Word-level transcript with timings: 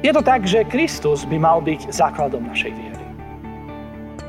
Je 0.00 0.12
to 0.16 0.24
tak, 0.24 0.48
že 0.48 0.64
Kristus 0.64 1.28
by 1.28 1.36
mal 1.36 1.60
byť 1.60 1.92
základom 1.92 2.40
našej 2.48 2.72
viery. 2.72 3.04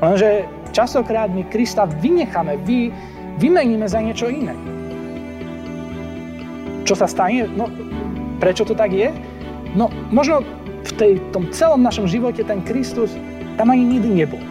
Lenže 0.04 0.44
častokrát 0.76 1.32
my 1.32 1.48
Krista 1.48 1.88
vynecháme, 1.88 2.60
vy, 2.66 2.92
vymeníme 3.40 3.88
za 3.88 4.04
niečo 4.04 4.28
iné. 4.28 4.52
Čo 6.82 6.98
sa 6.98 7.06
stane? 7.06 7.48
No, 7.56 7.70
prečo 8.42 8.66
to 8.66 8.74
tak 8.74 8.92
je? 8.92 9.14
No, 9.72 9.88
možno 10.10 10.42
v 10.82 10.92
tej, 10.98 11.12
tom 11.30 11.48
celom 11.54 11.80
našom 11.80 12.10
živote 12.10 12.42
ten 12.42 12.60
Kristus 12.66 13.14
tam 13.54 13.70
ani 13.70 13.96
nikdy 13.96 14.26
nebol. 14.26 14.42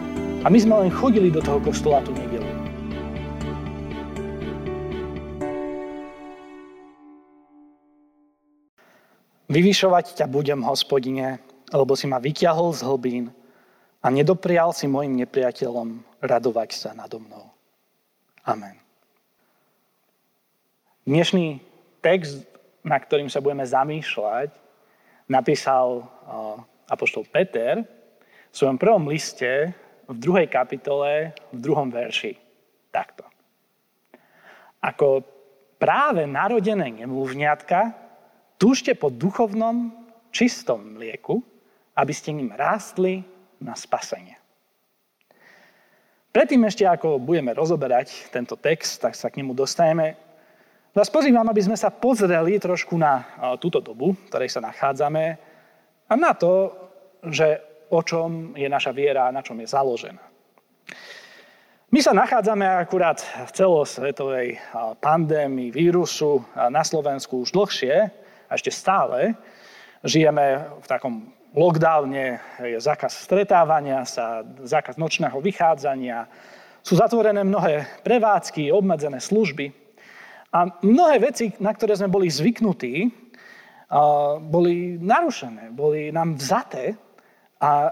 A 0.42 0.50
my 0.50 0.58
sme 0.58 0.74
len 0.82 0.90
chodili 0.90 1.28
do 1.30 1.44
toho 1.44 1.60
kostola 1.60 2.00
tú 2.02 2.10
nedelu. 2.16 2.31
Vyvyšovať 9.52 10.16
ťa 10.16 10.26
budem, 10.32 10.64
hospodine, 10.64 11.36
lebo 11.68 11.92
si 11.92 12.08
ma 12.08 12.16
vyťahol 12.16 12.72
z 12.72 12.88
hlbín 12.88 13.28
a 14.00 14.08
nedoprial 14.08 14.72
si 14.72 14.88
mojim 14.88 15.12
nepriateľom 15.20 16.00
radovať 16.24 16.72
sa 16.72 16.96
nado 16.96 17.20
mnou. 17.20 17.52
Amen. 18.48 18.80
Dnešný 21.04 21.60
text, 22.00 22.48
na 22.80 22.96
ktorým 22.96 23.28
sa 23.28 23.44
budeme 23.44 23.68
zamýšľať, 23.68 24.56
napísal 25.28 26.08
apoštol 26.88 27.28
Peter 27.28 27.84
v 27.84 28.54
svojom 28.56 28.80
prvom 28.80 29.04
liste 29.04 29.76
v 30.08 30.16
druhej 30.16 30.48
kapitole, 30.48 31.36
v 31.52 31.58
druhom 31.60 31.92
verši. 31.92 32.40
Takto. 32.88 33.28
Ako 34.80 35.20
práve 35.76 36.24
narodené 36.24 37.04
nemluvňatka, 37.04 38.01
túžte 38.62 38.94
po 38.94 39.10
duchovnom, 39.10 39.90
čistom 40.30 40.94
mlieku, 40.94 41.42
aby 41.98 42.14
ste 42.14 42.30
ním 42.30 42.54
rástli 42.54 43.26
na 43.58 43.74
spasenie. 43.74 44.38
Predtým 46.30 46.62
ešte, 46.70 46.86
ako 46.86 47.18
budeme 47.18 47.50
rozoberať 47.58 48.30
tento 48.30 48.54
text, 48.54 49.02
tak 49.02 49.18
sa 49.18 49.34
k 49.34 49.42
nemu 49.42 49.50
dostaneme. 49.58 50.14
Vás 50.94 51.10
pozývam, 51.10 51.44
aby 51.50 51.58
sme 51.58 51.74
sa 51.74 51.90
pozreli 51.90 52.62
trošku 52.62 52.94
na 52.94 53.26
túto 53.58 53.82
dobu, 53.82 54.14
v 54.14 54.30
ktorej 54.30 54.54
sa 54.54 54.62
nachádzame 54.62 55.24
a 56.06 56.12
na 56.14 56.32
to, 56.32 56.70
že 57.26 57.58
o 57.90 58.00
čom 58.00 58.54
je 58.54 58.70
naša 58.70 58.94
viera 58.94 59.26
na 59.34 59.42
čom 59.42 59.58
je 59.58 59.68
založená. 59.68 60.22
My 61.92 62.00
sa 62.00 62.16
nachádzame 62.16 62.64
akurát 62.64 63.20
v 63.20 63.50
celosvetovej 63.52 64.48
pandémii 65.02 65.68
vírusu 65.68 66.40
na 66.56 66.80
Slovensku 66.80 67.44
už 67.44 67.52
dlhšie 67.52 68.21
a 68.52 68.60
ešte 68.60 68.68
stále. 68.68 69.32
Žijeme 70.04 70.76
v 70.84 70.86
takom 70.86 71.32
lockdowne, 71.56 72.36
je 72.60 72.76
zákaz 72.76 73.24
stretávania 73.24 74.04
sa, 74.04 74.44
zákaz 74.44 75.00
nočného 75.00 75.40
vychádzania, 75.40 76.28
sú 76.84 77.00
zatvorené 77.00 77.40
mnohé 77.40 78.04
prevádzky, 78.04 78.68
obmedzené 78.68 79.24
služby. 79.24 79.72
A 80.52 80.68
mnohé 80.84 81.16
veci, 81.32 81.48
na 81.64 81.72
ktoré 81.72 81.96
sme 81.96 82.12
boli 82.12 82.28
zvyknutí, 82.28 83.08
boli 84.52 85.00
narušené, 85.00 85.72
boli 85.72 86.12
nám 86.12 86.36
vzaté 86.36 86.92
a 87.56 87.88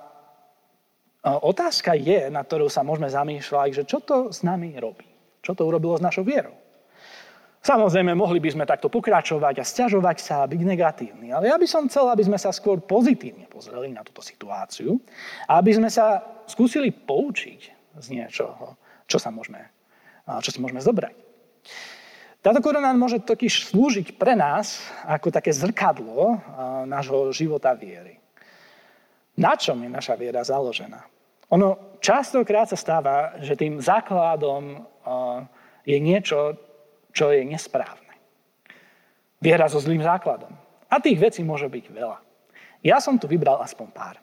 otázka 1.25 1.97
je, 1.97 2.29
na 2.29 2.45
ktorú 2.45 2.69
sa 2.69 2.85
môžeme 2.85 3.09
zamýšľať, 3.09 3.69
že 3.73 3.89
čo 3.89 4.05
to 4.05 4.29
s 4.29 4.45
nami 4.45 4.77
robí? 4.77 5.09
Čo 5.41 5.57
to 5.57 5.65
urobilo 5.65 5.97
s 5.97 6.05
našou 6.05 6.25
vierou? 6.25 6.57
Samozrejme, 7.61 8.17
mohli 8.17 8.41
by 8.41 8.57
sme 8.57 8.65
takto 8.65 8.89
pokračovať 8.89 9.61
a 9.61 9.69
stiažovať 9.69 10.17
sa 10.17 10.35
a 10.41 10.49
byť 10.49 10.61
negatívni. 10.65 11.29
Ale 11.29 11.53
ja 11.53 11.61
by 11.61 11.69
som 11.69 11.93
chcel, 11.93 12.09
aby 12.09 12.25
sme 12.25 12.41
sa 12.41 12.57
skôr 12.57 12.81
pozitívne 12.81 13.45
pozreli 13.53 13.93
na 13.93 14.01
túto 14.01 14.25
situáciu 14.25 14.97
a 15.45 15.61
aby 15.61 15.77
sme 15.77 15.93
sa 15.93 16.25
skúsili 16.49 16.89
poučiť 16.89 17.61
z 18.01 18.07
niečoho, 18.17 18.81
čo, 19.05 19.21
sa 19.21 19.29
môžeme, 19.29 19.61
čo 20.41 20.49
si 20.49 20.57
môžeme 20.57 20.81
zobrať. 20.81 21.13
Táto 22.41 22.65
korona 22.65 22.97
môže 22.97 23.21
totiž 23.21 23.69
slúžiť 23.69 24.17
pre 24.17 24.33
nás 24.33 24.81
ako 25.05 25.29
také 25.29 25.53
zrkadlo 25.53 26.41
nášho 26.89 27.29
života 27.37 27.77
viery. 27.77 28.17
Na 29.37 29.53
čom 29.61 29.77
je 29.85 29.93
naša 29.93 30.17
viera 30.17 30.41
založená? 30.41 31.05
Ono 31.53 32.01
častokrát 32.01 32.73
sa 32.73 32.81
stáva, 32.81 33.37
že 33.45 33.53
tým 33.53 33.85
základom 33.85 34.81
je 35.85 35.99
niečo, 36.01 36.57
čo 37.11 37.31
je 37.35 37.43
nesprávne. 37.45 38.15
Viera 39.41 39.67
so 39.67 39.81
zlým 39.81 40.05
základom. 40.05 40.53
A 40.91 40.99
tých 40.99 41.19
vecí 41.19 41.41
môže 41.41 41.71
byť 41.71 41.85
veľa. 41.91 42.19
Ja 42.85 42.99
som 42.99 43.17
tu 43.21 43.29
vybral 43.29 43.61
aspoň 43.63 43.89
pár. 43.93 44.17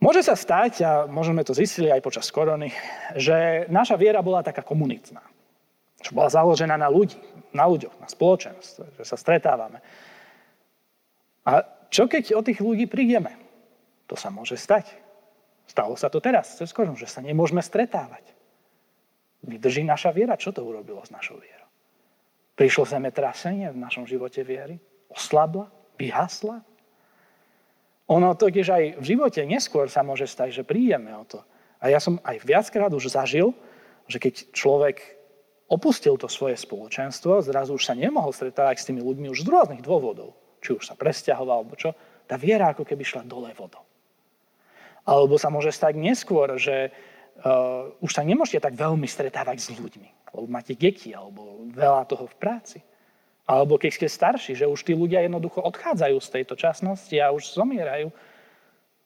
Môže 0.00 0.24
sa 0.24 0.32
stať, 0.32 0.72
a 0.80 0.90
môžeme 1.04 1.44
to 1.44 1.52
zistili 1.52 1.92
aj 1.92 2.00
počas 2.00 2.32
korony, 2.32 2.72
že 3.12 3.68
naša 3.68 4.00
viera 4.00 4.24
bola 4.24 4.40
taká 4.40 4.64
komunitná 4.64 5.20
čo 6.00 6.16
bola 6.16 6.32
založená 6.32 6.80
na 6.80 6.88
ľudí, 6.88 7.20
na 7.52 7.68
ľuďoch, 7.68 8.00
na 8.00 8.08
spoločenstve, 8.08 8.96
že 8.96 9.04
sa 9.04 9.16
stretávame. 9.20 9.84
A 11.44 11.64
čo 11.92 12.08
keď 12.08 12.36
o 12.36 12.44
tých 12.44 12.60
ľudí 12.64 12.88
prídeme? 12.88 13.36
To 14.08 14.16
sa 14.16 14.32
môže 14.32 14.56
stať. 14.56 14.88
Stalo 15.68 15.94
sa 15.94 16.10
to 16.10 16.18
teraz, 16.18 16.58
cez 16.58 16.72
korun, 16.74 16.96
že 16.98 17.06
sa 17.06 17.22
nemôžeme 17.22 17.62
stretávať. 17.62 18.24
Vydrží 19.40 19.84
naša 19.84 20.12
viera? 20.12 20.36
Čo 20.36 20.52
to 20.52 20.60
urobilo 20.64 21.00
s 21.00 21.12
našou 21.12 21.40
vierou? 21.40 21.68
Prišlo 22.56 22.84
zemetrasenie 22.84 23.72
v 23.72 23.80
našom 23.80 24.04
živote 24.04 24.44
viery? 24.44 24.76
Oslabla? 25.08 25.72
Vyhasla? 25.96 26.60
Ono 28.10 28.34
totiž 28.34 28.66
aj 28.68 28.84
v 28.98 29.04
živote 29.06 29.40
neskôr 29.46 29.86
sa 29.86 30.02
môže 30.02 30.26
stať, 30.26 30.60
že 30.60 30.66
prídeme 30.66 31.14
o 31.14 31.24
to. 31.24 31.40
A 31.80 31.88
ja 31.88 32.02
som 32.02 32.20
aj 32.26 32.42
viackrát 32.44 32.92
už 32.92 33.08
zažil, 33.08 33.56
že 34.10 34.20
keď 34.20 34.52
človek 34.52 35.20
opustil 35.70 36.18
to 36.18 36.26
svoje 36.26 36.58
spoločenstvo, 36.58 37.40
zrazu 37.40 37.78
už 37.78 37.86
sa 37.86 37.94
nemohol 37.94 38.34
stretávať 38.34 38.82
s 38.82 38.86
tými 38.90 39.00
ľuďmi 39.00 39.30
už 39.30 39.46
z 39.46 39.48
rôznych 39.48 39.80
dôvodov. 39.86 40.34
Či 40.60 40.76
už 40.76 40.84
sa 40.84 40.98
presťahoval, 40.98 41.64
alebo 41.64 41.78
čo. 41.78 41.94
Tá 42.26 42.36
viera 42.36 42.74
ako 42.74 42.84
keby 42.84 43.06
šla 43.06 43.22
dole 43.24 43.54
vodou. 43.54 43.86
Alebo 45.06 45.40
sa 45.40 45.48
môže 45.48 45.72
stať 45.72 45.96
neskôr, 45.96 46.58
že 46.60 46.92
uh, 47.44 47.90
už 48.00 48.10
sa 48.12 48.22
nemôžete 48.22 48.60
tak 48.60 48.76
veľmi 48.76 49.08
stretávať 49.08 49.58
s 49.60 49.68
ľuďmi. 49.72 50.32
Lebo 50.36 50.46
máte 50.46 50.76
deti, 50.78 51.10
alebo 51.10 51.66
veľa 51.72 52.06
toho 52.06 52.28
v 52.28 52.36
práci. 52.38 52.78
Alebo 53.50 53.80
keď 53.80 53.90
ste 53.90 54.06
starší, 54.06 54.52
že 54.54 54.70
už 54.70 54.86
tí 54.86 54.94
ľudia 54.94 55.26
jednoducho 55.26 55.58
odchádzajú 55.58 56.16
z 56.22 56.28
tejto 56.38 56.54
časnosti 56.54 57.16
a 57.18 57.34
už 57.34 57.50
zomierajú. 57.50 58.14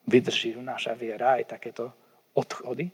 Vydrží 0.05 0.53
naša 0.61 0.93
viera 0.93 1.41
aj 1.41 1.57
takéto 1.57 1.89
odchody? 2.37 2.93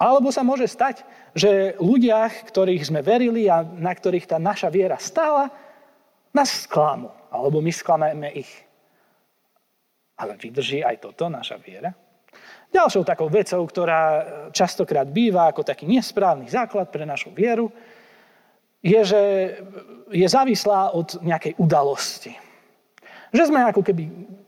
Alebo 0.00 0.32
sa 0.34 0.42
môže 0.42 0.66
stať, 0.66 1.06
že 1.36 1.78
ľudia, 1.78 2.26
ktorých 2.50 2.82
sme 2.82 3.04
verili 3.04 3.46
a 3.46 3.62
na 3.62 3.92
ktorých 3.92 4.26
tá 4.26 4.40
naša 4.40 4.72
viera 4.72 4.98
stála, 4.98 5.52
nás 6.34 6.66
sklamú. 6.66 7.12
Alebo 7.30 7.62
my 7.62 7.70
sklameme 7.70 8.32
ich. 8.34 8.50
Ale 10.18 10.34
vydrží 10.34 10.82
aj 10.82 11.04
toto, 11.04 11.30
naša 11.30 11.62
viera? 11.62 11.94
Ďalšou 12.70 13.02
takou 13.02 13.26
vecou, 13.26 13.66
ktorá 13.66 14.02
častokrát 14.54 15.10
býva 15.10 15.50
ako 15.50 15.66
taký 15.66 15.90
nesprávny 15.90 16.46
základ 16.46 16.86
pre 16.94 17.02
našu 17.02 17.34
vieru, 17.34 17.70
je, 18.80 19.00
že 19.04 19.22
je 20.08 20.26
závislá 20.26 20.94
od 20.96 21.20
nejakej 21.20 21.58
udalosti. 21.60 22.32
Že 23.34 23.52
sme 23.52 23.60
ako 23.66 23.82
keby 23.84 24.02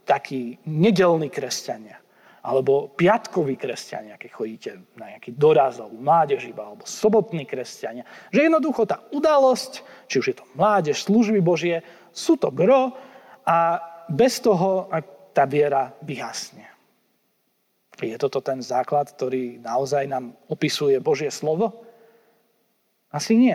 takí 0.07 0.59
nedelní 0.67 1.29
kresťania 1.29 2.03
alebo 2.43 2.91
piatkoví 2.91 3.55
kresťania, 3.55 4.19
keď 4.19 4.31
chodíte 4.35 4.71
na 4.99 5.15
nejaký 5.15 5.39
doraz 5.39 5.79
alebo 5.79 5.95
mládež 5.95 6.51
iba, 6.51 6.67
alebo 6.67 6.83
sobotní 6.83 7.47
kresťania. 7.47 8.03
Že 8.35 8.51
jednoducho 8.51 8.83
tá 8.83 8.99
udalosť, 9.15 9.87
či 10.11 10.19
už 10.19 10.27
je 10.27 10.37
to 10.43 10.45
mládež, 10.59 11.07
služby 11.07 11.39
Božie, 11.39 11.87
sú 12.11 12.35
to 12.35 12.51
gro 12.51 12.99
a 13.47 13.79
bez 14.11 14.43
toho 14.43 14.91
tá 15.31 15.47
viera 15.47 15.95
vyhasne. 16.03 16.67
Je 18.03 18.19
toto 18.19 18.43
ten 18.43 18.59
základ, 18.59 19.15
ktorý 19.15 19.63
naozaj 19.63 20.11
nám 20.11 20.35
opisuje 20.51 20.99
Božie 20.99 21.31
slovo? 21.31 21.87
Asi 23.15 23.39
nie. 23.39 23.55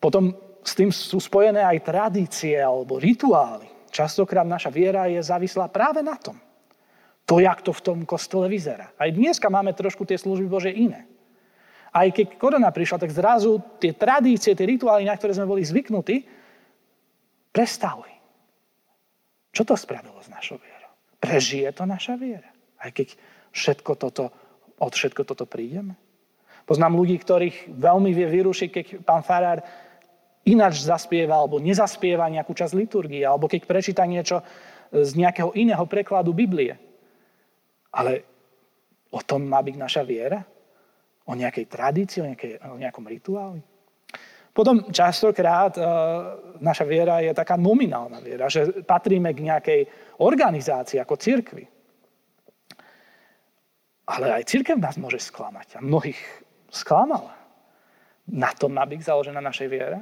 Potom 0.00 0.32
s 0.64 0.72
tým 0.72 0.88
sú 0.88 1.20
spojené 1.20 1.60
aj 1.60 1.84
tradície 1.84 2.56
alebo 2.56 2.96
rituály. 2.96 3.68
Častokrát 3.92 4.48
naša 4.48 4.72
viera 4.72 5.06
je 5.06 5.20
závislá 5.20 5.68
práve 5.68 6.00
na 6.00 6.16
tom. 6.16 6.40
To, 7.24 7.40
jak 7.40 7.64
to 7.64 7.72
v 7.72 7.84
tom 7.84 7.98
kostole 8.04 8.48
vyzerá. 8.48 8.92
Aj 8.96 9.08
dneska 9.08 9.48
máme 9.48 9.72
trošku 9.72 10.04
tie 10.04 10.20
služby 10.20 10.46
Bože 10.48 10.72
iné. 10.72 11.08
Aj 11.94 12.10
keď 12.10 12.36
korona 12.36 12.74
prišla, 12.74 13.00
tak 13.00 13.14
zrazu 13.14 13.62
tie 13.78 13.94
tradície, 13.94 14.52
tie 14.52 14.66
rituály, 14.66 15.06
na 15.06 15.14
ktoré 15.14 15.30
sme 15.30 15.46
boli 15.46 15.62
zvyknutí, 15.62 16.26
prestali. 17.54 18.10
Čo 19.54 19.62
to 19.62 19.78
spravilo 19.78 20.18
s 20.18 20.26
našou 20.26 20.58
vierou? 20.58 20.73
Prežije 21.24 21.72
to 21.72 21.88
naša 21.88 22.20
viera? 22.20 22.52
Aj 22.76 22.92
keď 22.92 23.16
všetko 23.56 23.92
toto, 23.96 24.28
od 24.76 24.92
všetko 24.92 25.24
toto 25.24 25.48
prídeme? 25.48 25.96
Poznám 26.68 26.96
ľudí, 26.96 27.16
ktorých 27.16 27.72
veľmi 27.72 28.12
vie 28.12 28.28
vyrušiť, 28.28 28.68
keď 28.68 28.86
pán 29.04 29.24
Farár 29.24 29.64
ináč 30.44 30.84
zaspieva 30.84 31.40
alebo 31.40 31.60
nezaspieva 31.60 32.28
nejakú 32.28 32.52
časť 32.52 32.76
liturgie, 32.76 33.24
alebo 33.24 33.48
keď 33.48 33.64
prečíta 33.64 34.04
niečo 34.04 34.44
z 34.92 35.10
nejakého 35.16 35.56
iného 35.56 35.84
prekladu 35.88 36.36
Biblie. 36.36 36.76
Ale 37.92 38.12
o 39.12 39.20
tom 39.24 39.48
má 39.48 39.64
byť 39.64 39.76
naša 39.76 40.02
viera? 40.04 40.44
O 41.24 41.32
nejakej 41.32 41.64
tradícii, 41.68 42.20
o, 42.20 42.28
nejakej, 42.28 42.52
o 42.68 42.76
nejakom 42.76 43.04
rituáli? 43.08 43.60
Potom 44.54 44.86
častokrát 44.94 45.74
uh, 45.74 45.84
naša 46.62 46.86
viera 46.86 47.18
je 47.18 47.34
taká 47.34 47.58
nominálna 47.58 48.22
viera, 48.22 48.46
že 48.46 48.86
patríme 48.86 49.34
k 49.34 49.50
nejakej 49.50 49.80
organizácii 50.22 51.02
ako 51.02 51.18
cirkvi. 51.18 51.66
Ale 54.06 54.30
aj 54.30 54.46
církev 54.46 54.78
nás 54.78 54.94
môže 54.94 55.18
sklamať 55.18 55.80
a 55.80 55.84
mnohých 55.84 56.20
sklamala. 56.70 57.34
Na 58.30 58.54
tom 58.54 58.78
má 58.78 58.86
byť 58.86 59.00
založená 59.02 59.42
našej 59.42 59.68
viere? 59.68 59.98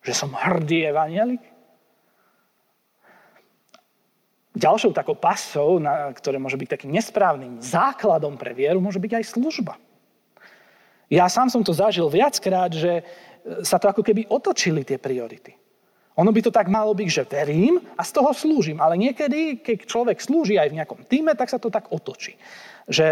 Že 0.00 0.12
som 0.16 0.30
hrdý 0.32 0.88
evanielik? 0.88 1.44
Ďalšou 4.56 4.90
takou 4.96 5.14
pasou, 5.14 5.78
na, 5.78 6.10
ktoré 6.10 6.40
môže 6.40 6.58
byť 6.58 6.68
takým 6.74 6.90
nesprávnym 6.90 7.62
základom 7.62 8.34
pre 8.34 8.56
vieru, 8.56 8.82
môže 8.82 8.98
byť 8.98 9.22
aj 9.22 9.24
služba. 9.28 9.74
Ja 11.10 11.26
sám 11.26 11.50
som 11.50 11.62
to 11.66 11.74
zažil 11.74 12.06
viackrát, 12.06 12.70
že 12.70 13.02
sa 13.64 13.80
to 13.80 13.88
ako 13.88 14.04
keby 14.04 14.28
otočili 14.28 14.84
tie 14.84 15.00
priority. 15.00 15.56
Ono 16.20 16.30
by 16.34 16.40
to 16.44 16.52
tak 16.52 16.68
malo 16.68 16.92
byť, 16.92 17.08
že 17.08 17.24
verím 17.24 17.80
a 17.96 18.02
z 18.04 18.12
toho 18.12 18.34
slúžim. 18.36 18.76
Ale 18.82 19.00
niekedy, 19.00 19.64
keď 19.64 19.88
človek 19.88 20.18
slúži 20.20 20.60
aj 20.60 20.68
v 20.68 20.76
nejakom 20.82 21.00
týme, 21.08 21.32
tak 21.32 21.48
sa 21.48 21.56
to 21.56 21.72
tak 21.72 21.88
otočí. 21.88 22.36
Že 22.90 23.08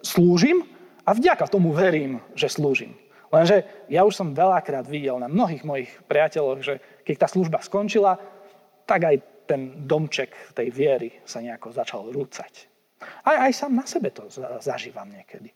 slúžim 0.00 0.64
a 1.04 1.12
vďaka 1.12 1.44
tomu 1.50 1.76
verím, 1.76 2.24
že 2.32 2.48
slúžim. 2.48 2.96
Lenže 3.28 3.68
ja 3.92 4.08
už 4.08 4.16
som 4.16 4.32
veľakrát 4.32 4.88
videl 4.88 5.20
na 5.20 5.28
mnohých 5.28 5.60
mojich 5.60 5.90
priateľoch, 6.08 6.60
že 6.64 6.80
keď 7.04 7.16
tá 7.20 7.28
služba 7.28 7.60
skončila, 7.60 8.16
tak 8.88 9.04
aj 9.04 9.16
ten 9.44 9.84
domček 9.84 10.32
tej 10.56 10.72
viery 10.72 11.20
sa 11.28 11.44
nejako 11.44 11.72
začal 11.72 12.08
rúcať. 12.08 12.68
Aj, 13.24 13.36
aj 13.48 13.52
sám 13.52 13.76
na 13.76 13.84
sebe 13.84 14.08
to 14.08 14.24
zažívam 14.64 15.08
niekedy. 15.12 15.52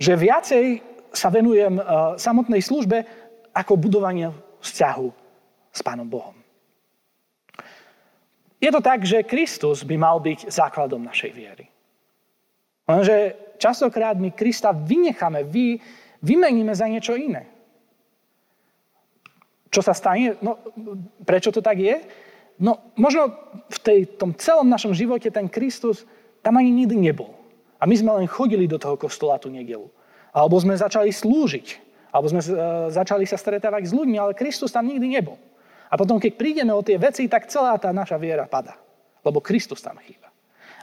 Že 0.00 0.12
viacej 0.16 0.64
sa 1.12 1.28
venujem 1.32 1.78
eh, 1.78 1.84
samotnej 2.20 2.60
službe 2.60 3.04
ako 3.54 3.80
budovanie 3.80 4.30
vzťahu 4.60 5.08
s 5.72 5.80
Pánom 5.82 6.06
Bohom. 6.06 6.36
Je 8.58 8.70
to 8.74 8.82
tak, 8.82 9.06
že 9.06 9.22
Kristus 9.22 9.86
by 9.86 9.94
mal 9.94 10.18
byť 10.18 10.50
základom 10.50 10.98
našej 11.06 11.30
viery. 11.30 11.70
Lenže 12.90 13.38
častokrát 13.62 14.18
my 14.18 14.34
Krista 14.34 14.74
vynecháme, 14.74 15.46
vy, 15.46 15.78
vymeníme 16.26 16.74
za 16.74 16.90
niečo 16.90 17.14
iné. 17.14 17.46
Čo 19.68 19.84
sa 19.84 19.94
stane? 19.94 20.40
No, 20.42 20.58
prečo 21.22 21.54
to 21.54 21.62
tak 21.62 21.78
je? 21.78 22.02
No, 22.58 22.90
možno 22.98 23.30
v 23.70 23.78
tej, 23.78 23.98
tom 24.18 24.34
celom 24.34 24.66
našom 24.66 24.90
živote 24.90 25.30
ten 25.30 25.46
Kristus 25.46 26.02
tam 26.42 26.58
ani 26.58 26.74
nikdy 26.74 26.98
nebol. 26.98 27.30
A 27.78 27.86
my 27.86 27.94
sme 27.94 28.10
len 28.18 28.26
chodili 28.26 28.66
do 28.66 28.80
toho 28.80 28.98
kostola 28.98 29.38
tú 29.38 29.52
nedelu. 29.52 29.86
Alebo 30.32 30.60
sme 30.60 30.76
začali 30.76 31.12
slúžiť. 31.12 31.66
Alebo 32.12 32.28
sme 32.32 32.40
e, 32.40 32.48
začali 32.92 33.24
sa 33.28 33.36
stretávať 33.36 33.88
s 33.88 33.92
ľuďmi, 33.92 34.16
ale 34.16 34.38
Kristus 34.38 34.72
tam 34.72 34.88
nikdy 34.88 35.06
nebol. 35.20 35.36
A 35.88 35.96
potom, 35.96 36.20
keď 36.20 36.32
prídeme 36.36 36.72
o 36.72 36.84
tie 36.84 37.00
veci, 37.00 37.28
tak 37.28 37.48
celá 37.48 37.76
tá 37.80 37.92
naša 37.92 38.20
viera 38.20 38.44
pada. 38.44 38.76
Lebo 39.24 39.40
Kristus 39.40 39.80
tam 39.80 39.96
chýba. 40.04 40.28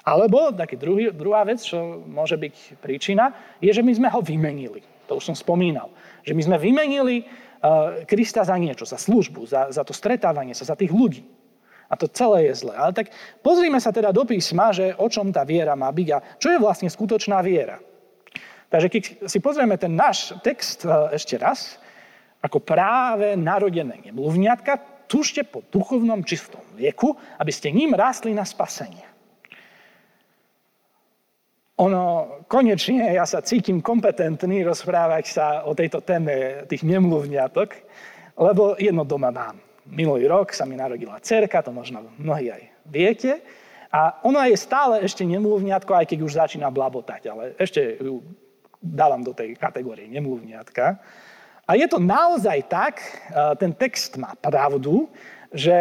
Alebo 0.06 0.54
taký 0.54 0.78
druhý, 0.78 1.10
druhá 1.10 1.42
vec, 1.42 1.66
čo 1.66 2.06
môže 2.06 2.38
byť 2.38 2.78
príčina, 2.78 3.34
je, 3.58 3.74
že 3.74 3.82
my 3.82 3.94
sme 3.94 4.10
ho 4.14 4.22
vymenili. 4.22 4.86
To 5.10 5.18
už 5.18 5.34
som 5.34 5.38
spomínal. 5.38 5.90
Že 6.22 6.34
my 6.38 6.42
sme 6.46 6.58
vymenili 6.62 7.26
uh, 7.26 8.06
Krista 8.06 8.46
za 8.46 8.54
niečo, 8.58 8.86
za 8.86 9.02
službu, 9.02 9.50
za, 9.50 9.74
za 9.74 9.82
to 9.82 9.98
stretávanie 9.98 10.54
sa, 10.54 10.70
za 10.70 10.78
tých 10.78 10.94
ľudí. 10.94 11.26
A 11.90 11.98
to 11.98 12.10
celé 12.10 12.50
je 12.50 12.66
zlé. 12.66 12.74
Ale 12.78 12.94
tak 12.94 13.14
pozrime 13.46 13.78
sa 13.82 13.94
teda 13.94 14.10
do 14.10 14.26
písma, 14.26 14.74
že 14.74 14.94
o 14.98 15.10
čom 15.10 15.30
tá 15.30 15.46
viera 15.46 15.74
má 15.78 15.90
byť 15.90 16.08
a 16.14 16.18
čo 16.38 16.54
je 16.54 16.62
vlastne 16.62 16.90
skutočná 16.90 17.42
viera. 17.46 17.78
Takže 18.76 18.92
keď 18.92 19.32
si 19.32 19.40
pozrieme 19.40 19.80
ten 19.80 19.96
náš 19.96 20.36
text 20.44 20.84
e, 20.84 20.92
ešte 21.16 21.40
raz, 21.40 21.80
ako 22.44 22.60
práve 22.60 23.40
narodené 23.40 24.04
nemluvňatka, 24.04 25.08
tužte 25.08 25.48
po 25.48 25.64
duchovnom 25.72 26.28
čistom 26.28 26.60
vieku, 26.76 27.16
aby 27.40 27.56
ste 27.56 27.72
ním 27.72 27.96
rástli 27.96 28.36
na 28.36 28.44
spasenie. 28.44 29.08
Ono, 31.80 32.04
konečne 32.52 33.16
ja 33.16 33.24
sa 33.24 33.40
cítim 33.40 33.80
kompetentný 33.80 34.68
rozprávať 34.68 35.24
sa 35.24 35.48
o 35.64 35.72
tejto 35.72 36.04
téme 36.04 36.68
tých 36.68 36.84
nemluvňatok, 36.84 37.70
lebo 38.36 38.76
jedno 38.76 39.08
doma 39.08 39.32
mám. 39.32 39.56
Minulý 39.88 40.28
rok 40.28 40.52
sa 40.52 40.68
mi 40.68 40.76
narodila 40.76 41.24
cerka, 41.24 41.64
to 41.64 41.72
možno 41.72 42.12
mnohí 42.20 42.52
aj 42.52 42.64
viete. 42.92 43.40
A 43.88 44.20
ona 44.28 44.52
je 44.52 44.60
stále 44.60 45.00
ešte 45.00 45.24
nemluvňatko, 45.24 45.96
aj 45.96 46.12
keď 46.12 46.20
už 46.28 46.32
začína 46.36 46.68
blabotať, 46.76 47.22
ale 47.32 47.56
ešte 47.56 48.04
ju 48.04 48.20
dávam 48.86 49.26
do 49.26 49.34
tej 49.34 49.58
kategórie 49.58 50.06
nemluvniatka. 50.06 51.02
A 51.66 51.74
je 51.74 51.90
to 51.90 51.98
naozaj 51.98 52.70
tak, 52.70 53.02
ten 53.58 53.74
text 53.74 54.22
má 54.22 54.38
pravdu, 54.38 55.10
že, 55.50 55.80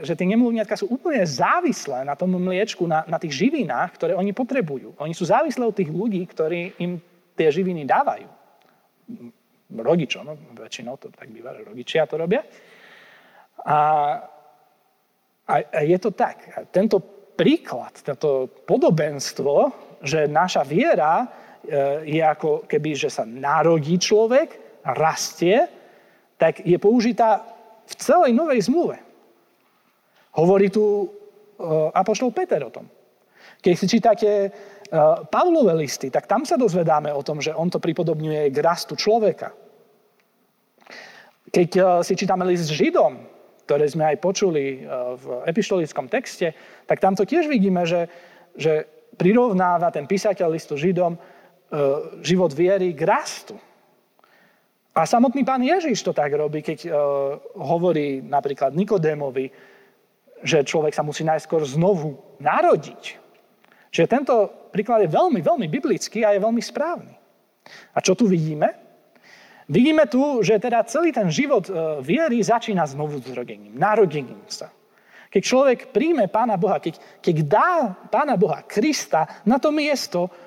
že 0.00 0.16
tie 0.16 0.24
nemluvniatka 0.32 0.80
sú 0.80 0.88
úplne 0.88 1.20
závislé 1.28 2.08
na 2.08 2.16
tom 2.16 2.32
mliečku, 2.32 2.88
na, 2.88 3.04
na 3.04 3.20
tých 3.20 3.44
živinách, 3.44 4.00
ktoré 4.00 4.12
oni 4.16 4.32
potrebujú. 4.32 4.96
Oni 4.96 5.12
sú 5.12 5.28
závislé 5.28 5.66
od 5.68 5.76
tých 5.76 5.92
ľudí, 5.92 6.24
ktorí 6.24 6.80
im 6.80 6.96
tie 7.36 7.52
živiny 7.52 7.84
dávajú. 7.84 8.28
Rodičom, 9.76 10.22
no, 10.24 10.34
väčšinou 10.56 10.96
to 10.96 11.12
tak 11.12 11.28
býva, 11.28 11.52
rodičia 11.52 12.08
to 12.08 12.16
robia. 12.16 12.40
A, 13.66 13.78
a, 15.44 15.54
a 15.58 15.80
je 15.84 15.98
to 16.00 16.16
tak. 16.16 16.70
Tento 16.72 17.02
príklad, 17.36 17.92
toto 18.06 18.48
podobenstvo, 18.64 19.74
že 20.00 20.30
naša 20.30 20.64
viera 20.64 21.26
E, 21.26 21.45
je 22.06 22.22
ako 22.22 22.64
keby, 22.70 22.94
že 22.94 23.10
sa 23.10 23.26
narodí 23.26 23.98
človek 23.98 24.82
rastie, 24.86 25.66
tak 26.38 26.62
je 26.62 26.78
použitá 26.78 27.42
v 27.86 27.94
celej 27.98 28.32
novej 28.34 28.66
zmluve. 28.66 28.98
Hovorí 30.36 30.68
tu 30.68 30.84
e, 30.84 31.06
Apoštol 31.96 32.30
Peter 32.34 32.60
o 32.66 32.70
tom. 32.70 32.86
Keď 33.62 33.74
si 33.74 33.86
čítate 33.88 34.30
e, 34.46 34.50
Pavlové 35.32 35.72
listy, 35.74 36.12
tak 36.12 36.28
tam 36.28 36.44
sa 36.44 36.60
dozvedáme 36.60 37.08
o 37.14 37.24
tom, 37.24 37.40
že 37.40 37.56
on 37.56 37.72
to 37.72 37.80
pripodobňuje 37.80 38.52
k 38.52 38.58
rastu 38.60 38.94
človeka. 38.98 39.54
Keď 41.46 42.02
si 42.02 42.18
čítame 42.18 42.42
list 42.44 42.68
Židom, 42.68 43.22
ktoré 43.64 43.86
sme 43.86 44.12
aj 44.12 44.16
počuli 44.18 44.82
v 45.16 45.24
epištolickom 45.46 46.10
texte, 46.10 46.52
tak 46.84 46.98
tam 46.98 47.14
to 47.14 47.22
tiež 47.22 47.46
vidíme, 47.46 47.86
že, 47.86 48.10
že 48.58 48.84
prirovnáva 49.16 49.88
ten 49.94 50.04
písateľ 50.04 50.52
listu 50.52 50.76
Židom 50.76 51.16
život 52.22 52.54
viery 52.54 52.94
k 52.94 53.02
rastu. 53.02 53.58
A 54.96 55.04
samotný 55.04 55.44
pán 55.44 55.60
Ježiš 55.60 56.00
to 56.00 56.16
tak 56.16 56.32
robí, 56.32 56.64
keď 56.64 56.88
uh, 56.88 56.94
hovorí 57.60 58.24
napríklad 58.24 58.72
Nikodémovi, 58.72 59.52
že 60.40 60.64
človek 60.64 60.96
sa 60.96 61.04
musí 61.04 61.20
najskôr 61.20 61.60
znovu 61.68 62.16
narodiť. 62.40 63.02
Čiže 63.92 64.08
tento 64.08 64.34
príklad 64.72 65.04
je 65.04 65.12
veľmi, 65.12 65.44
veľmi 65.44 65.68
biblický 65.68 66.24
a 66.24 66.32
je 66.32 66.40
veľmi 66.40 66.62
správny. 66.64 67.12
A 67.92 67.98
čo 68.00 68.16
tu 68.16 68.24
vidíme? 68.24 68.72
Vidíme 69.68 70.08
tu, 70.08 70.40
že 70.40 70.56
teda 70.56 70.88
celý 70.88 71.12
ten 71.12 71.28
život 71.28 71.68
uh, 71.68 72.00
viery 72.00 72.40
začína 72.40 72.88
znovu 72.88 73.20
zrodením, 73.20 73.76
narodením 73.76 74.48
sa. 74.48 74.72
Keď 75.28 75.42
človek 75.44 75.78
príjme 75.92 76.32
Pána 76.32 76.56
Boha, 76.56 76.80
keď, 76.80 77.20
keď 77.20 77.36
dá 77.44 77.72
Pána 78.08 78.40
Boha 78.40 78.64
Krista 78.64 79.44
na 79.44 79.60
to 79.60 79.68
miesto, 79.68 80.32
E, 80.32 80.45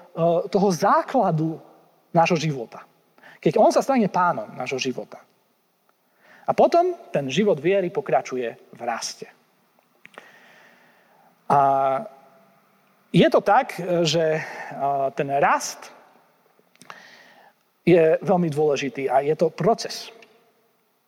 toho 0.51 0.67
základu 0.71 1.61
nášho 2.11 2.35
života. 2.35 2.83
Keď 3.39 3.55
on 3.55 3.71
sa 3.71 3.79
stane 3.79 4.11
pánom 4.11 4.51
nášho 4.59 4.81
života. 4.81 5.23
A 6.49 6.51
potom 6.51 6.97
ten 7.13 7.29
život 7.29 7.61
viery 7.61 7.93
pokračuje 7.93 8.47
v 8.73 8.81
raste. 8.81 9.29
A 11.49 11.59
je 13.13 13.27
to 13.29 13.41
tak, 13.41 13.73
že 14.05 14.37
e, 14.37 14.41
ten 15.17 15.29
rast 15.41 15.89
je 17.85 18.21
veľmi 18.21 18.49
dôležitý 18.53 19.09
a 19.09 19.25
je 19.25 19.33
to 19.33 19.49
proces. 19.49 20.13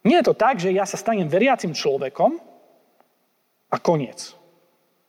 Nie 0.02 0.26
je 0.26 0.34
to 0.34 0.36
tak, 0.38 0.58
že 0.58 0.74
ja 0.74 0.86
sa 0.90 0.98
stanem 0.98 1.30
veriacim 1.30 1.78
človekom 1.78 2.42
a 3.70 3.78
koniec. 3.78 4.34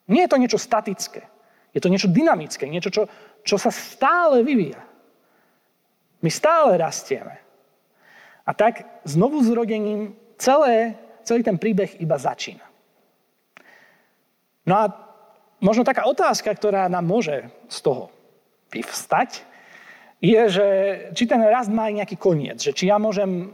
Nie 0.08 0.28
je 0.28 0.32
to 0.32 0.40
niečo 0.40 0.60
statické. 0.60 1.24
Je 1.72 1.80
to 1.80 1.88
niečo 1.88 2.12
dynamické, 2.12 2.68
niečo, 2.68 2.92
čo, 2.92 3.02
čo 3.42 3.58
sa 3.58 3.70
stále 3.70 4.42
vyvíja. 4.46 4.82
My 6.22 6.30
stále 6.30 6.78
rastieme. 6.78 7.42
A 8.46 8.50
tak 8.54 8.86
znovu 9.02 9.42
zrodením 9.42 10.14
celé, 10.38 10.98
celý 11.26 11.42
ten 11.42 11.58
príbeh 11.58 11.98
iba 11.98 12.18
začína. 12.18 12.62
No 14.66 14.74
a 14.78 14.84
možno 15.58 15.82
taká 15.82 16.06
otázka, 16.06 16.54
ktorá 16.54 16.86
nám 16.86 17.06
môže 17.06 17.50
z 17.66 17.78
toho 17.82 18.10
vyvstať, 18.70 19.42
je, 20.22 20.40
že 20.46 20.66
či 21.18 21.26
ten 21.26 21.42
rast 21.42 21.70
má 21.70 21.90
aj 21.90 21.98
nejaký 22.02 22.16
koniec. 22.18 22.62
Že 22.62 22.72
či 22.78 22.84
ja 22.86 23.02
môžem 23.02 23.50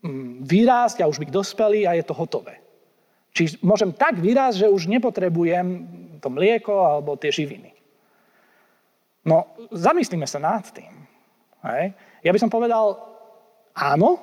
mm, 0.00 0.48
vyrásť 0.48 1.04
a 1.04 1.08
už 1.08 1.20
byť 1.20 1.30
dospelý 1.32 1.84
a 1.84 1.92
je 1.92 2.04
to 2.08 2.16
hotové. 2.16 2.64
Či 3.36 3.60
môžem 3.60 3.92
tak 3.92 4.16
vyrásť, 4.16 4.64
že 4.64 4.72
už 4.72 4.88
nepotrebujem 4.88 5.68
to 6.24 6.28
mlieko 6.32 6.72
alebo 6.72 7.20
tie 7.20 7.28
živiny. 7.28 7.77
No, 9.28 9.52
zamyslíme 9.68 10.24
sa 10.24 10.40
nad 10.40 10.64
tým. 10.72 11.04
Hej. 11.68 11.92
Ja 12.24 12.32
by 12.32 12.40
som 12.40 12.48
povedal 12.48 12.96
áno 13.76 14.16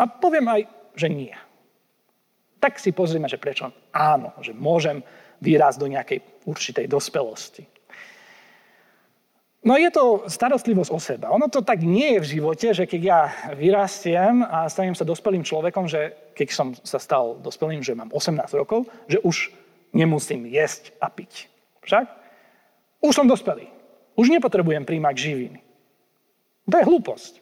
a 0.00 0.08
poviem 0.08 0.48
aj, 0.48 0.60
že 0.96 1.08
nie. 1.12 1.34
Tak 2.56 2.80
si 2.80 2.96
pozrieme, 2.96 3.28
že 3.28 3.36
prečo 3.36 3.68
áno, 3.92 4.32
že 4.40 4.56
môžem 4.56 5.04
vyrásť 5.44 5.78
do 5.78 5.90
nejakej 5.92 6.18
určitej 6.48 6.86
dospelosti. 6.88 7.68
No 9.64 9.80
je 9.80 9.88
to 9.88 10.28
starostlivosť 10.28 10.90
o 10.92 11.00
seba. 11.00 11.32
Ono 11.32 11.48
to 11.48 11.64
tak 11.64 11.80
nie 11.80 12.16
je 12.16 12.20
v 12.20 12.30
živote, 12.36 12.68
že 12.76 12.84
keď 12.84 13.00
ja 13.00 13.20
vyrastiem 13.56 14.44
a 14.44 14.68
stanem 14.68 14.92
sa 14.92 15.08
dospelým 15.08 15.40
človekom, 15.40 15.88
že 15.88 16.32
keď 16.36 16.48
som 16.52 16.68
sa 16.84 17.00
stal 17.00 17.40
dospelým, 17.40 17.80
že 17.80 17.96
mám 17.96 18.12
18 18.12 18.44
rokov, 18.60 18.84
že 19.08 19.24
už 19.24 19.56
nemusím 19.96 20.44
jesť 20.44 20.92
a 21.00 21.08
piť. 21.08 21.48
Však? 21.80 22.04
Už 23.00 23.12
som 23.16 23.24
dospelý. 23.24 23.73
Už 24.14 24.30
nepotrebujem 24.30 24.86
príjmať 24.86 25.14
živiny. 25.18 25.60
To 26.70 26.74
je 26.78 26.86
hlúposť. 26.86 27.32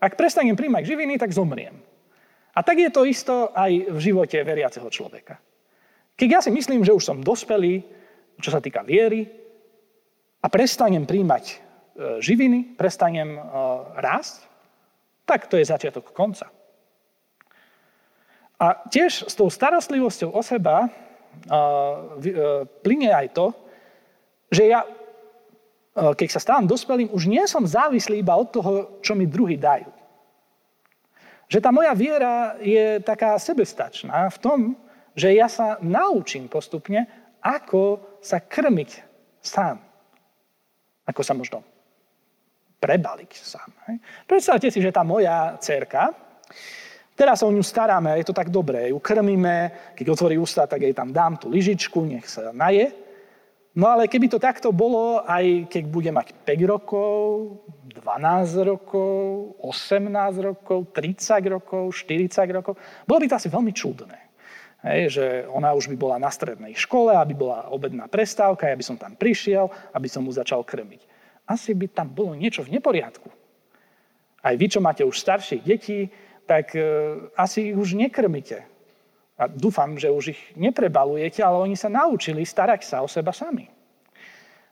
Ak 0.00 0.16
prestanem 0.18 0.56
príjmať 0.56 0.84
živiny, 0.84 1.14
tak 1.20 1.32
zomriem. 1.32 1.76
A 2.54 2.60
tak 2.62 2.78
je 2.78 2.90
to 2.90 3.02
isto 3.04 3.50
aj 3.52 3.90
v 3.90 3.98
živote 3.98 4.38
veriaceho 4.40 4.86
človeka. 4.88 5.42
Keď 6.14 6.28
ja 6.30 6.40
si 6.40 6.50
myslím, 6.54 6.86
že 6.86 6.94
už 6.94 7.02
som 7.02 7.18
dospelý, 7.18 7.82
čo 8.38 8.54
sa 8.54 8.62
týka 8.62 8.86
viery, 8.86 9.26
a 10.44 10.46
prestanem 10.52 11.08
príjmať 11.08 11.44
e, 11.50 11.56
živiny, 12.20 12.76
prestanem 12.76 13.34
e, 13.34 13.40
rásť, 13.96 14.44
tak 15.24 15.48
to 15.48 15.56
je 15.56 15.64
začiatok 15.64 16.12
konca. 16.12 16.52
A 18.60 18.86
tiež 18.86 19.24
s 19.26 19.34
tou 19.34 19.48
starostlivosťou 19.48 20.30
o 20.30 20.42
seba 20.44 20.84
e, 20.84 20.88
plinie 22.84 23.10
aj 23.10 23.28
to, 23.32 23.46
že 24.52 24.68
ja, 24.68 24.84
keď 25.94 26.28
sa 26.28 26.42
stávam 26.42 26.66
dospelým, 26.66 27.14
už 27.14 27.30
nie 27.30 27.46
som 27.46 27.62
závislý 27.62 28.18
iba 28.18 28.34
od 28.34 28.50
toho, 28.50 28.98
čo 28.98 29.14
mi 29.14 29.30
druhý 29.30 29.54
dajú. 29.54 29.86
Že 31.46 31.62
tá 31.62 31.70
moja 31.70 31.94
viera 31.94 32.58
je 32.58 32.98
taká 32.98 33.38
sebestačná 33.38 34.26
v 34.34 34.38
tom, 34.42 34.60
že 35.14 35.30
ja 35.30 35.46
sa 35.46 35.78
naučím 35.78 36.50
postupne, 36.50 37.06
ako 37.38 38.02
sa 38.18 38.42
krmiť 38.42 38.90
sám. 39.38 39.78
Ako 41.06 41.22
sa 41.22 41.36
možno 41.36 41.62
prebaliť 42.82 43.32
sám. 43.38 43.70
Hej. 43.86 43.96
Predstavte 44.26 44.68
si, 44.74 44.82
že 44.82 44.90
tá 44.90 45.06
moja 45.06 45.54
cerka, 45.62 46.10
teraz 47.14 47.40
sa 47.40 47.46
o 47.46 47.54
ňu 47.54 47.62
staráme, 47.62 48.18
je 48.18 48.26
to 48.26 48.34
tak 48.34 48.50
dobré, 48.50 48.90
ju 48.90 48.98
krmíme, 48.98 49.94
keď 49.94 50.06
otvorí 50.10 50.34
ústa, 50.40 50.66
tak 50.66 50.82
jej 50.82 50.96
tam 50.96 51.14
dám 51.14 51.38
tú 51.38 51.46
lyžičku, 51.52 52.02
nech 52.02 52.26
sa 52.26 52.50
naje. 52.50 53.03
No 53.74 53.90
ale 53.90 54.06
keby 54.06 54.30
to 54.30 54.38
takto 54.38 54.70
bolo, 54.70 55.26
aj 55.26 55.66
keď 55.66 55.84
bude 55.90 56.10
mať 56.14 56.30
5 56.46 56.70
rokov, 56.70 57.18
12 57.90 58.70
rokov, 58.70 59.58
18 59.58 60.14
rokov, 60.38 60.94
30 60.94 61.42
rokov, 61.50 61.82
40 61.90 62.54
rokov, 62.54 62.78
bolo 63.02 63.18
by 63.18 63.26
to 63.26 63.38
asi 63.38 63.50
veľmi 63.50 63.72
čudné. 63.74 64.18
Hej, 64.84 65.02
že 65.16 65.24
ona 65.48 65.72
už 65.72 65.90
by 65.90 65.96
bola 65.96 66.16
na 66.20 66.28
strednej 66.28 66.76
škole, 66.76 67.16
aby 67.16 67.34
bola 67.34 67.72
obedná 67.72 68.06
prestávka, 68.06 68.68
ja 68.68 68.76
by 68.76 68.84
som 68.84 69.00
tam 69.00 69.16
prišiel, 69.16 69.66
aby 69.96 70.06
som 70.06 70.22
mu 70.22 70.30
začal 70.30 70.62
krmiť. 70.62 71.02
Asi 71.48 71.72
by 71.74 71.90
tam 71.90 72.12
bolo 72.12 72.36
niečo 72.36 72.62
v 72.62 72.78
neporiadku. 72.78 73.26
Aj 74.44 74.54
vy, 74.54 74.66
čo 74.68 74.84
máte 74.84 75.00
už 75.00 75.16
staršie 75.16 75.64
deti, 75.64 76.12
tak 76.44 76.76
e, 76.76 76.84
asi 77.32 77.72
ich 77.72 77.76
už 77.80 77.96
nekrmite. 77.96 78.68
A 79.34 79.50
dúfam, 79.50 79.98
že 79.98 80.14
už 80.14 80.34
ich 80.34 80.42
neprebalujete, 80.54 81.42
ale 81.42 81.66
oni 81.66 81.74
sa 81.74 81.90
naučili 81.90 82.46
starať 82.46 82.80
sa 82.86 83.02
o 83.02 83.10
seba 83.10 83.34
sami. 83.34 83.66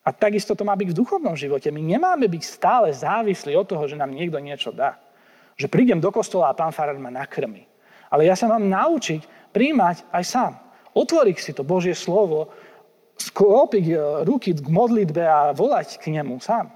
A 0.02 0.10
takisto 0.10 0.54
to 0.54 0.66
má 0.66 0.74
byť 0.74 0.94
v 0.94 0.98
duchovnom 0.98 1.34
živote. 1.38 1.70
My 1.70 1.82
nemáme 1.82 2.26
byť 2.26 2.42
stále 2.42 2.90
závislí 2.90 3.54
od 3.54 3.66
toho, 3.66 3.86
že 3.86 3.98
nám 3.98 4.10
niekto 4.10 4.38
niečo 4.42 4.74
dá. 4.74 4.98
Že 5.54 5.70
prídem 5.70 5.98
do 6.02 6.10
kostola 6.10 6.50
a 6.50 6.58
pán 6.58 6.74
Farar 6.74 6.98
ma 6.98 7.10
nakrmi. 7.10 7.66
Ale 8.10 8.26
ja 8.26 8.34
sa 8.34 8.50
mám 8.50 8.66
naučiť 8.66 9.54
príjmať 9.54 10.10
aj 10.10 10.24
sám. 10.26 10.52
Otvoriť 10.94 11.36
si 11.38 11.52
to 11.54 11.62
Božie 11.62 11.94
slovo, 11.94 12.50
sklopiť 13.16 13.86
e, 13.88 13.96
ruky 14.26 14.52
k 14.52 14.66
modlitbe 14.66 15.22
a 15.22 15.54
volať 15.54 16.02
k 16.02 16.12
nemu 16.18 16.42
sám. 16.42 16.68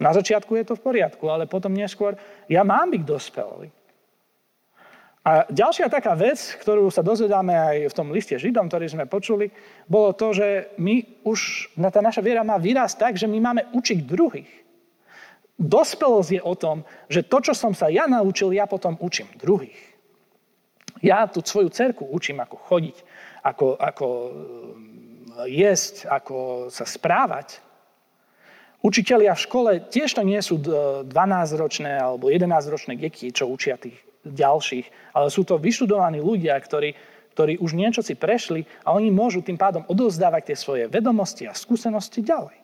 Na 0.00 0.10
začiatku 0.10 0.56
je 0.58 0.64
to 0.66 0.74
v 0.74 0.84
poriadku, 0.84 1.28
ale 1.30 1.46
potom 1.46 1.70
neskôr 1.70 2.18
ja 2.50 2.66
mám 2.66 2.90
byť 2.90 3.02
dospelý. 3.04 3.68
A 5.24 5.48
ďalšia 5.48 5.88
taká 5.88 6.12
vec, 6.12 6.36
ktorú 6.60 6.92
sa 6.92 7.00
dozvedáme 7.00 7.56
aj 7.56 7.76
v 7.88 7.96
tom 7.96 8.12
liste 8.12 8.36
Židom, 8.36 8.68
ktorý 8.68 8.92
sme 8.92 9.08
počuli, 9.08 9.48
bolo 9.88 10.12
to, 10.12 10.36
že 10.36 10.76
my 10.76 11.24
už, 11.24 11.72
tá 11.80 12.04
naša 12.04 12.20
viera 12.20 12.44
má 12.44 12.60
výraz 12.60 12.92
tak, 12.92 13.16
že 13.16 13.24
my 13.24 13.40
máme 13.40 13.62
učiť 13.72 14.04
druhých. 14.04 14.52
Dospelosť 15.56 16.30
je 16.36 16.42
o 16.44 16.54
tom, 16.60 16.84
že 17.08 17.24
to, 17.24 17.40
čo 17.40 17.56
som 17.56 17.72
sa 17.72 17.88
ja 17.88 18.04
naučil, 18.04 18.52
ja 18.52 18.68
potom 18.68 19.00
učím 19.00 19.32
druhých. 19.40 19.80
Ja 21.00 21.24
tú 21.24 21.40
svoju 21.40 21.72
cerku 21.72 22.04
učím, 22.04 22.44
ako 22.44 22.60
chodiť, 22.60 22.96
ako, 23.48 23.80
ako 23.80 24.06
eh, 24.08 24.30
jesť, 25.48 26.04
ako 26.04 26.68
sa 26.68 26.84
správať. 26.84 27.64
Učitelia 28.84 29.32
v 29.32 29.44
škole 29.48 29.70
tiež 29.88 30.12
to 30.12 30.20
nie 30.20 30.44
sú 30.44 30.60
12-ročné 30.60 31.96
alebo 31.96 32.28
11-ročné 32.28 33.00
deti, 33.00 33.32
čo 33.32 33.48
učia 33.48 33.80
tých 33.80 33.96
ďalších, 34.24 35.16
ale 35.16 35.28
sú 35.28 35.44
to 35.44 35.60
vyštudovaní 35.60 36.18
ľudia, 36.18 36.56
ktorí, 36.56 36.96
ktorí 37.36 37.60
už 37.60 37.76
niečo 37.76 38.00
si 38.00 38.16
prešli 38.16 38.64
a 38.82 38.96
oni 38.96 39.12
môžu 39.12 39.44
tým 39.44 39.60
pádom 39.60 39.84
odovzdávať 39.86 40.52
tie 40.52 40.56
svoje 40.56 40.84
vedomosti 40.88 41.44
a 41.44 41.56
skúsenosti 41.56 42.24
ďalej. 42.24 42.58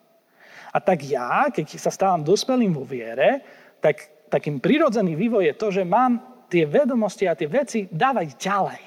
A 0.71 0.79
tak 0.79 1.02
ja, 1.02 1.50
keď 1.50 1.76
sa 1.76 1.90
stávam 1.90 2.23
dospelým 2.23 2.71
vo 2.71 2.87
viere, 2.87 3.43
tak 3.83 4.29
takým 4.31 4.62
prirodzený 4.62 5.19
vývoj 5.19 5.50
je 5.50 5.55
to, 5.59 5.69
že 5.75 5.83
mám 5.83 6.47
tie 6.47 6.67
vedomosti 6.67 7.26
a 7.26 7.35
tie 7.35 7.50
veci 7.50 7.87
dávať 7.90 8.29
ďalej. 8.38 8.83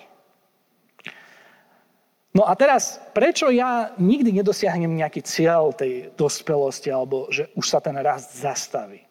No 2.34 2.50
a 2.50 2.58
teraz, 2.58 2.98
prečo 3.14 3.54
ja 3.54 3.94
nikdy 4.02 4.34
nedosiahnem 4.34 4.90
nejaký 4.90 5.22
cieľ 5.22 5.70
tej 5.70 6.10
dospelosti, 6.18 6.90
alebo 6.90 7.30
že 7.30 7.54
už 7.54 7.66
sa 7.70 7.78
ten 7.78 7.94
rast 8.02 8.34
zastaví? 8.34 9.06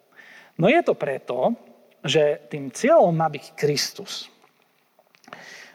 No 0.58 0.66
je 0.66 0.82
to 0.82 0.98
preto, 0.98 1.54
že 2.02 2.42
tým 2.50 2.74
cieľom 2.74 3.14
má 3.14 3.30
byť 3.30 3.54
Kristus 3.54 4.26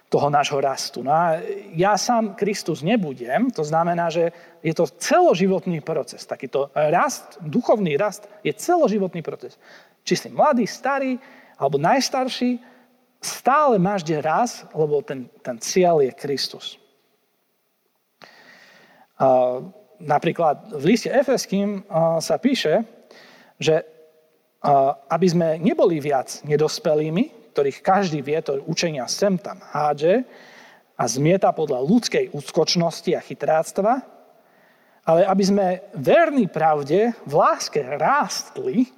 toho 0.07 0.31
nášho 0.31 0.59
rastu. 0.63 1.03
No 1.03 1.11
a 1.11 1.43
ja 1.75 1.99
sám 1.99 2.35
Kristus 2.39 2.79
nebudem, 2.79 3.51
to 3.51 3.63
znamená, 3.63 4.07
že 4.07 4.31
je 4.63 4.71
to 4.71 4.87
celoživotný 4.87 5.83
proces. 5.83 6.23
Takýto 6.23 6.71
rast, 6.71 7.35
duchovný 7.43 7.99
rast 7.99 8.23
je 8.39 8.55
celoživotný 8.55 9.19
proces. 9.19 9.59
Či 10.07 10.15
si 10.15 10.27
mladý, 10.31 10.63
starý, 10.63 11.19
alebo 11.59 11.75
najstarší, 11.75 12.63
stále 13.19 13.75
máš 13.75 14.07
kde 14.07 14.23
raz, 14.23 14.63
lebo 14.71 15.03
ten, 15.03 15.27
ten 15.43 15.59
cieľ 15.59 15.99
je 15.99 16.11
Kristus. 16.15 16.79
Napríklad 19.97 20.71
v 20.77 20.83
liste 20.93 21.11
Efeským 21.11 21.83
sa 22.21 22.37
píše, 22.39 22.85
že 23.59 23.83
aby 25.07 25.27
sme 25.29 25.61
neboli 25.61 26.01
viac 26.01 26.41
nedospelými, 26.41 27.53
ktorých 27.53 27.79
každý 27.81 28.21
vietor 28.21 28.61
učenia 28.65 29.05
sem 29.09 29.37
tam 29.37 29.61
hádže 29.61 30.25
a 30.97 31.03
zmieta 31.05 31.53
podľa 31.53 31.81
ľudskej 31.85 32.33
úskočnosti 32.33 33.13
a 33.13 33.21
chytráctva, 33.21 34.01
ale 35.07 35.21
aby 35.23 35.43
sme 35.45 35.67
verní 35.93 36.49
pravde 36.49 37.13
v 37.23 37.33
láske 37.33 37.79
rástli 37.79 38.89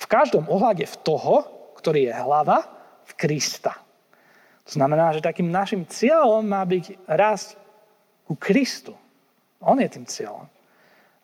v 0.00 0.06
každom 0.08 0.48
ohľade 0.48 0.86
v 0.88 0.96
toho, 1.04 1.34
ktorý 1.76 2.08
je 2.08 2.14
hlava, 2.14 2.58
v 3.08 3.12
Krista. 3.16 3.74
To 4.68 4.70
znamená, 4.78 5.10
že 5.10 5.24
takým 5.24 5.50
našim 5.50 5.82
cieľom 5.88 6.46
má 6.46 6.62
byť 6.62 7.10
rast 7.10 7.58
ku 8.28 8.38
Kristu. 8.38 8.94
On 9.58 9.74
je 9.76 9.88
tým 9.90 10.06
cieľom. 10.06 10.46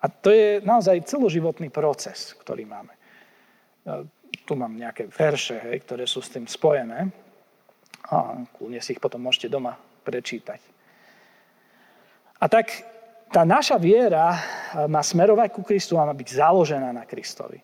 A 0.03 0.05
to 0.11 0.35
je 0.35 0.59
naozaj 0.67 1.07
celoživotný 1.07 1.71
proces, 1.71 2.35
ktorý 2.43 2.67
máme. 2.67 2.96
Tu 4.47 4.53
mám 4.59 4.75
nejaké 4.75 5.07
verše, 5.07 5.63
hej, 5.63 5.87
ktoré 5.87 6.05
sú 6.07 6.19
s 6.19 6.35
tým 6.35 6.51
spojené. 6.51 7.07
A 8.11 8.43
kľudne 8.59 8.83
si 8.83 8.95
ich 8.95 9.03
potom 9.03 9.23
môžete 9.23 9.51
doma 9.51 9.79
prečítať. 10.03 10.59
A 12.39 12.47
tak 12.47 12.71
tá 13.31 13.43
naša 13.43 13.79
viera 13.79 14.39
má 14.87 15.03
smerovať 15.03 15.49
ku 15.51 15.63
Kristu 15.67 15.99
a 15.99 16.07
má 16.07 16.15
byť 16.15 16.29
založená 16.39 16.95
na 16.95 17.03
Kristovi. 17.03 17.59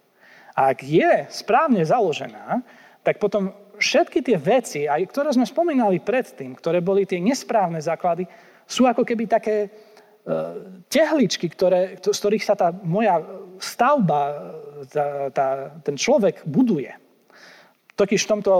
A 0.53 0.75
ak 0.75 0.85
je 0.85 1.13
správne 1.31 1.81
založená, 1.87 2.61
tak 3.03 3.19
potom 3.19 3.55
všetky 3.79 4.23
tie 4.23 4.39
veci, 4.39 4.81
aj 4.87 5.03
ktoré 5.11 5.35
sme 5.35 5.49
spomínali 5.49 5.99
predtým, 5.99 6.55
ktoré 6.55 6.79
boli 6.79 7.09
tie 7.09 7.19
nesprávne 7.19 7.83
základy, 7.83 8.29
sú 8.63 8.87
ako 8.87 9.03
keby 9.03 9.27
také 9.27 9.57
e, 9.67 9.69
tehličky, 10.87 11.51
ktoré, 11.51 11.99
z 11.99 12.15
ktorých 12.15 12.47
sa 12.47 12.55
tá 12.55 12.69
moja 12.71 13.19
stavba, 13.59 14.21
tá, 14.89 15.31
tá, 15.31 15.47
ten 15.85 15.95
človek 15.95 16.43
buduje. 16.47 16.91
To 17.95 18.09
Totiž 18.09 18.25
v 18.25 18.33
tomto 18.39 18.53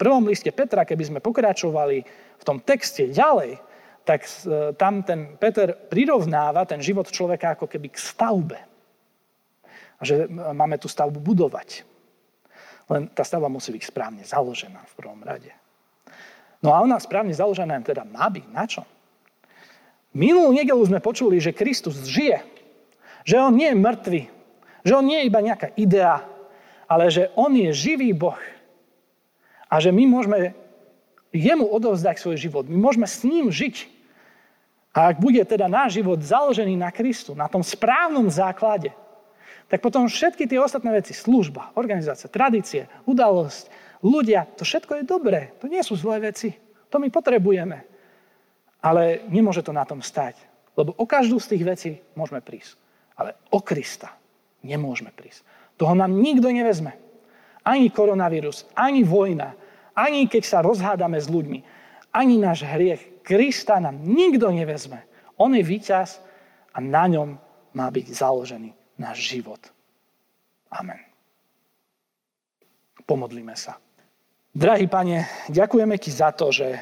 prvom 0.00 0.24
liste 0.26 0.48
Petra, 0.50 0.88
keby 0.88 1.04
sme 1.12 1.20
pokračovali 1.20 1.98
v 2.40 2.44
tom 2.44 2.58
texte 2.64 3.12
ďalej, 3.12 3.60
tak 4.02 4.24
e, 4.24 4.72
tam 4.74 5.04
ten 5.04 5.36
Peter 5.36 5.76
prirovnáva 5.76 6.64
ten 6.64 6.80
život 6.80 7.06
človeka 7.12 7.54
ako 7.54 7.68
keby 7.68 7.92
k 7.92 8.00
stavbe. 8.00 8.58
A 10.00 10.02
že 10.02 10.24
máme 10.32 10.80
tú 10.80 10.88
stavbu 10.88 11.20
budovať. 11.20 11.84
Len 12.88 13.12
tá 13.12 13.20
stavba 13.22 13.52
musí 13.52 13.70
byť 13.70 13.84
správne 13.84 14.24
založená 14.24 14.80
v 14.88 14.96
prvom 14.96 15.20
rade. 15.20 15.52
No 16.64 16.72
a 16.72 16.80
ona 16.80 16.96
správne 16.96 17.36
založená 17.36 17.84
teda 17.84 18.08
má 18.08 18.26
byť. 18.32 18.46
Na 18.48 18.64
čo? 18.64 18.82
Minulú 20.10 20.50
nedelu 20.50 20.80
sme 20.82 20.98
počuli, 20.98 21.38
že 21.38 21.54
Kristus 21.54 22.02
žije. 22.08 22.42
Že 23.22 23.36
on 23.46 23.54
nie 23.54 23.70
je 23.70 23.78
mŕtvy. 23.78 24.22
Že 24.84 24.92
on 25.00 25.04
nie 25.06 25.18
je 25.24 25.28
iba 25.28 25.40
nejaká 25.44 25.72
idea, 25.76 26.24
ale 26.90 27.06
že 27.12 27.30
on 27.38 27.52
je 27.54 27.70
živý 27.70 28.10
Boh. 28.10 28.38
A 29.70 29.78
že 29.78 29.94
my 29.94 30.02
môžeme 30.08 30.58
jemu 31.30 31.62
odovzdať 31.62 32.18
svoj 32.18 32.36
život. 32.36 32.66
My 32.66 32.74
môžeme 32.74 33.06
s 33.06 33.22
ním 33.22 33.54
žiť. 33.54 33.86
A 34.90 35.14
ak 35.14 35.22
bude 35.22 35.38
teda 35.46 35.70
náš 35.70 36.02
život 36.02 36.18
založený 36.18 36.74
na 36.74 36.90
Kristu, 36.90 37.38
na 37.38 37.46
tom 37.46 37.62
správnom 37.62 38.26
základe, 38.26 38.90
tak 39.70 39.78
potom 39.78 40.10
všetky 40.10 40.50
tie 40.50 40.58
ostatné 40.58 40.90
veci, 40.90 41.14
služba, 41.14 41.70
organizácia, 41.78 42.26
tradície, 42.26 42.90
udalosť, 43.06 43.70
ľudia, 44.02 44.50
to 44.58 44.66
všetko 44.66 44.98
je 44.98 45.04
dobré. 45.06 45.54
To 45.62 45.70
nie 45.70 45.78
sú 45.86 45.94
zlé 45.94 46.34
veci. 46.34 46.58
To 46.90 46.98
my 46.98 47.06
potrebujeme. 47.06 47.86
Ale 48.82 49.22
nemôže 49.30 49.62
to 49.62 49.70
na 49.70 49.86
tom 49.86 50.02
stať. 50.02 50.34
Lebo 50.74 50.98
o 50.98 51.06
každú 51.06 51.38
z 51.38 51.54
tých 51.54 51.62
vecí 51.62 51.90
môžeme 52.18 52.42
prísť. 52.42 52.74
Ale 53.14 53.38
o 53.54 53.62
Krista 53.62 54.19
nemôžeme 54.62 55.12
prísť. 55.12 55.44
Toho 55.80 55.96
nám 55.96 56.12
nikto 56.12 56.52
nevezme. 56.52 56.96
Ani 57.64 57.92
koronavírus, 57.92 58.68
ani 58.76 59.04
vojna, 59.04 59.56
ani 59.96 60.28
keď 60.28 60.42
sa 60.44 60.58
rozhádame 60.64 61.20
s 61.20 61.28
ľuďmi, 61.28 61.58
ani 62.12 62.34
náš 62.40 62.64
hriech. 62.64 63.22
Krista 63.24 63.78
nám 63.78 64.00
nikto 64.00 64.48
nevezme. 64.50 65.04
On 65.36 65.52
je 65.52 65.62
víťaz 65.62 66.20
a 66.72 66.80
na 66.80 67.04
ňom 67.06 67.36
má 67.76 67.86
byť 67.88 68.06
založený 68.10 68.74
náš 68.98 69.24
život. 69.24 69.60
Amen. 70.72 71.00
Pomodlíme 73.06 73.54
sa. 73.54 73.78
Drahý 74.50 74.90
pane, 74.90 75.30
ďakujeme 75.46 75.94
ti 75.98 76.10
za 76.10 76.34
to, 76.34 76.50
že 76.50 76.74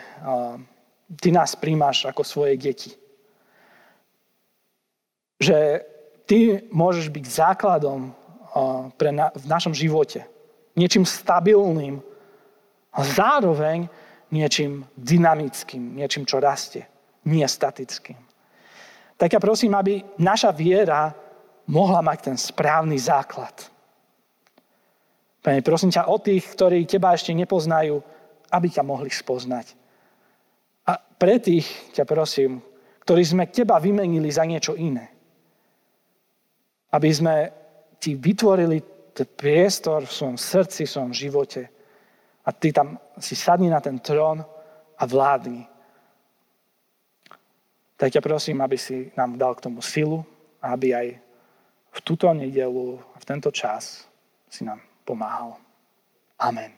ty 1.20 1.28
nás 1.28 1.52
príjmaš 1.52 2.08
ako 2.08 2.24
svoje 2.24 2.56
deti. 2.56 2.96
Že 5.36 5.84
ty 6.28 6.68
môžeš 6.68 7.08
byť 7.08 7.24
základom 7.24 8.12
pre 9.00 9.10
na, 9.10 9.32
v 9.32 9.46
našom 9.48 9.72
živote. 9.72 10.28
Niečím 10.76 11.08
stabilným, 11.08 12.04
a 12.98 13.04
zároveň 13.04 13.86
niečím 14.34 14.82
dynamickým, 14.98 15.94
niečím, 15.94 16.26
čo 16.26 16.42
rastie, 16.42 16.82
nie 17.30 17.46
statickým. 17.46 18.18
Tak 19.18 19.32
ja 19.34 19.40
prosím, 19.42 19.74
aby 19.78 20.02
naša 20.18 20.54
viera 20.54 21.14
mohla 21.70 22.02
mať 22.02 22.18
ten 22.32 22.36
správny 22.38 22.98
základ. 22.98 23.54
Pane, 25.42 25.62
prosím 25.62 25.94
ťa 25.94 26.10
o 26.10 26.18
tých, 26.18 26.42
ktorí 26.54 26.86
teba 26.86 27.14
ešte 27.14 27.34
nepoznajú, 27.34 28.02
aby 28.50 28.66
ťa 28.66 28.82
mohli 28.82 29.10
spoznať. 29.10 29.66
A 30.88 30.96
pre 30.96 31.38
tých 31.38 31.66
ťa 31.94 32.08
prosím, 32.08 32.58
ktorí 33.04 33.22
sme 33.22 33.44
teba 33.52 33.78
vymenili 33.78 34.28
za 34.32 34.42
niečo 34.42 34.74
iné. 34.74 35.17
Aby 36.92 37.10
sme 37.12 37.34
ti 37.98 38.14
vytvorili 38.14 38.80
ten 39.12 39.26
priestor 39.26 40.06
v 40.06 40.14
svojom 40.14 40.38
srdci, 40.38 40.86
v 40.86 40.92
svojom 40.92 41.14
živote, 41.14 41.62
a 42.48 42.52
ty 42.52 42.72
tam 42.72 42.96
si 43.20 43.36
sadni 43.36 43.68
na 43.68 43.76
ten 43.80 44.00
trón 44.00 44.40
a 44.96 45.04
vládni. 45.04 45.68
Tak 47.98 48.08
ťa 48.14 48.24
prosím, 48.24 48.64
aby 48.64 48.78
si 48.80 49.12
nám 49.18 49.36
dal 49.36 49.52
k 49.52 49.68
tomu 49.68 49.84
silu 49.84 50.24
a 50.62 50.72
aby 50.72 50.94
aj 50.96 51.08
v 51.92 51.98
túto 52.00 52.30
nedelu, 52.32 52.96
v 52.96 53.24
tento 53.26 53.50
čas 53.52 54.08
si 54.48 54.64
nám 54.64 54.80
pomáhal. 55.04 55.60
Amen. 56.40 56.77